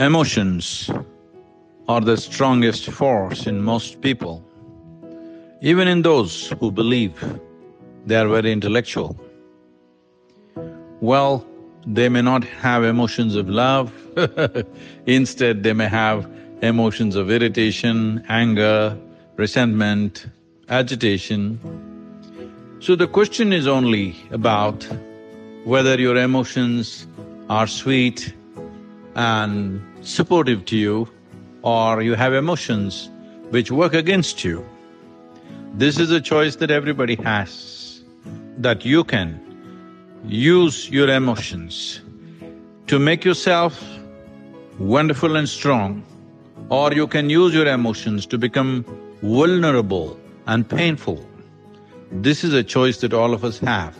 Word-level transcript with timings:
Emotions 0.00 0.90
are 1.86 2.00
the 2.00 2.16
strongest 2.16 2.90
force 2.90 3.46
in 3.46 3.60
most 3.60 4.00
people, 4.00 4.42
even 5.60 5.86
in 5.86 6.00
those 6.00 6.48
who 6.58 6.72
believe 6.72 7.22
they 8.06 8.16
are 8.16 8.26
very 8.26 8.50
intellectual. 8.50 9.14
Well, 11.02 11.46
they 11.86 12.08
may 12.08 12.22
not 12.22 12.44
have 12.44 12.82
emotions 12.82 13.36
of 13.36 13.50
love 13.50 13.92
instead 15.06 15.64
they 15.64 15.74
may 15.74 15.88
have 15.88 16.26
emotions 16.62 17.14
of 17.14 17.30
irritation, 17.30 18.24
anger, 18.30 18.96
resentment, 19.36 20.28
agitation. 20.70 21.60
So 22.80 22.96
the 22.96 23.06
question 23.06 23.52
is 23.52 23.66
only 23.66 24.16
about 24.30 24.88
whether 25.64 26.00
your 26.00 26.16
emotions 26.16 27.06
are 27.50 27.66
sweet 27.66 28.32
and 29.14 29.80
supportive 30.02 30.64
to 30.66 30.76
you 30.76 31.08
or 31.62 32.02
you 32.02 32.14
have 32.14 32.32
emotions 32.32 33.10
which 33.50 33.70
work 33.70 33.94
against 33.94 34.44
you. 34.44 34.64
This 35.74 35.98
is 35.98 36.10
a 36.10 36.20
choice 36.20 36.56
that 36.56 36.70
everybody 36.70 37.16
has, 37.16 38.02
that 38.58 38.84
you 38.84 39.04
can 39.04 39.40
use 40.24 40.90
your 40.90 41.08
emotions 41.08 42.00
to 42.86 42.98
make 42.98 43.24
yourself 43.24 43.82
wonderful 44.78 45.36
and 45.36 45.48
strong, 45.48 46.02
or 46.70 46.92
you 46.92 47.06
can 47.06 47.30
use 47.30 47.54
your 47.54 47.66
emotions 47.66 48.26
to 48.26 48.38
become 48.38 48.84
vulnerable 49.22 50.18
and 50.46 50.68
painful. 50.68 51.24
This 52.10 52.42
is 52.42 52.52
a 52.54 52.64
choice 52.64 52.98
that 52.98 53.12
all 53.12 53.34
of 53.34 53.44
us 53.44 53.58
have. 53.60 53.96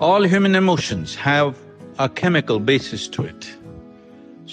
All 0.00 0.22
human 0.22 0.54
emotions 0.54 1.14
have 1.14 1.58
a 1.98 2.08
chemical 2.08 2.58
basis 2.58 3.08
to 3.08 3.24
it. 3.24 3.54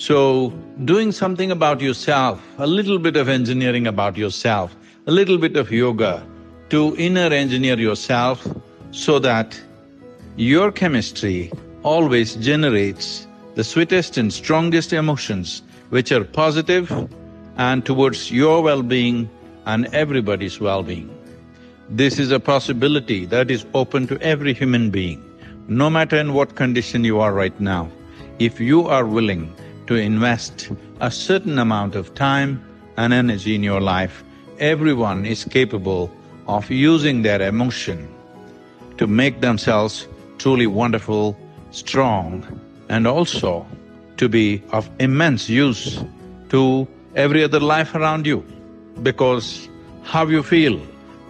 So, 0.09 0.49
doing 0.85 1.11
something 1.11 1.51
about 1.51 1.81
yourself, 1.81 2.41
a 2.57 2.65
little 2.65 2.97
bit 2.97 3.15
of 3.15 3.29
engineering 3.29 3.85
about 3.85 4.17
yourself, 4.17 4.75
a 5.05 5.11
little 5.11 5.37
bit 5.37 5.55
of 5.55 5.71
yoga 5.71 6.25
to 6.69 6.95
inner 6.97 7.31
engineer 7.31 7.77
yourself 7.77 8.47
so 8.89 9.19
that 9.19 9.61
your 10.35 10.71
chemistry 10.71 11.51
always 11.83 12.33
generates 12.37 13.27
the 13.53 13.63
sweetest 13.63 14.17
and 14.17 14.33
strongest 14.33 14.93
emotions 14.93 15.61
which 15.91 16.11
are 16.11 16.23
positive 16.23 16.91
and 17.57 17.85
towards 17.85 18.31
your 18.31 18.63
well-being 18.63 19.29
and 19.67 19.93
everybody's 19.93 20.59
well-being. 20.59 21.07
This 21.87 22.17
is 22.17 22.31
a 22.31 22.39
possibility 22.39 23.27
that 23.27 23.51
is 23.51 23.63
open 23.75 24.07
to 24.07 24.19
every 24.23 24.55
human 24.55 24.89
being, 24.89 25.23
no 25.67 25.87
matter 25.87 26.17
in 26.17 26.33
what 26.33 26.55
condition 26.55 27.03
you 27.03 27.19
are 27.19 27.31
right 27.31 27.59
now. 27.59 27.91
If 28.39 28.59
you 28.59 28.87
are 28.87 29.05
willing 29.05 29.53
to 29.89 29.95
invest 29.95 30.69
a 31.01 31.09
certain 31.09 31.57
amount 31.57 31.95
of 31.95 32.13
time 32.13 32.63
and 32.97 33.11
energy 33.11 33.55
in 33.55 33.63
your 33.63 33.81
life, 33.81 34.23
everyone 34.59 35.25
is 35.25 35.43
capable 35.43 36.11
of 36.47 36.69
using 36.69 37.23
their 37.23 37.41
emotion 37.41 38.07
to 38.99 39.07
make 39.07 39.41
themselves 39.41 40.07
truly 40.37 40.67
wonderful, 40.67 41.35
strong, 41.71 42.45
and 42.87 43.07
also 43.07 43.65
to 44.17 44.29
be 44.29 44.61
of 44.71 44.87
immense 44.99 45.49
use 45.49 46.03
to 46.49 46.87
every 47.15 47.43
other 47.43 47.59
life 47.59 47.95
around 47.95 48.27
you. 48.27 48.45
Because 49.01 49.67
how 50.03 50.27
you 50.27 50.43
feel 50.43 50.79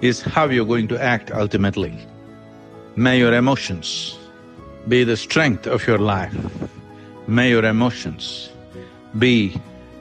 is 0.02 0.22
how 0.22 0.50
you're 0.50 0.66
going 0.66 0.90
to 0.90 1.02
act 1.02 1.32
ultimately. 1.32 1.98
May 2.98 3.20
your 3.20 3.34
emotions 3.34 4.20
be 4.90 5.06
the 5.06 5.16
strength 5.16 5.66
of 5.66 5.88
your 5.88 5.98
life. 5.98 6.36
May 7.30 7.52
your 7.52 7.64
emotions 7.64 8.50
be 9.20 9.54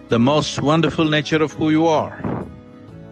the 0.09 0.19
most 0.19 0.63
wonderful 0.63 1.05
nature 1.05 1.43
of 1.43 1.53
who 1.53 1.69
you 1.69 1.87
are. 1.87 2.17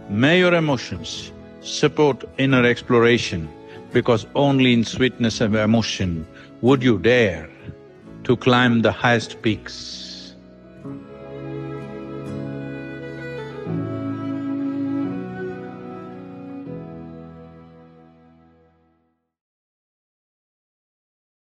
May 0.08 0.38
your 0.38 0.54
emotions 0.54 1.32
support 1.60 2.24
inner 2.38 2.64
exploration 2.64 3.46
because 3.92 4.26
only 4.34 4.72
in 4.72 4.84
sweetness 4.84 5.42
of 5.42 5.54
emotion 5.54 6.26
would 6.62 6.82
you 6.82 6.98
dare 6.98 7.50
to 8.24 8.38
climb 8.38 8.80
the 8.80 8.90
highest 8.90 9.42
peaks. 9.42 10.05